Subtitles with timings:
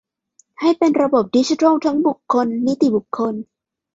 [0.59, 3.33] ให้เป็นระบบดิจิทัลทั้งบุคคล นิติบุคคล